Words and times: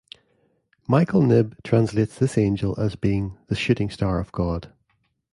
Michael 0.87 1.21
Knibb 1.21 1.61
translates 1.61 2.17
this 2.17 2.35
angel 2.35 2.73
as 2.79 2.95
being 2.95 3.37
the 3.49 3.55
"Shooting 3.55 3.91
star 3.91 4.19
of 4.19 4.31
God". 4.31 4.73